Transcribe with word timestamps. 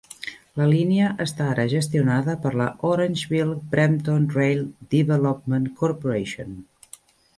La 0.59 0.65
línia 0.69 1.09
està 1.25 1.49
ara 1.49 1.65
gestionada 1.73 2.35
per 2.45 2.53
la 2.61 2.67
Orangeville 2.93 3.53
Brampton 3.75 4.25
Rail 4.39 4.65
Development 4.97 5.69
Corporation. 5.83 6.61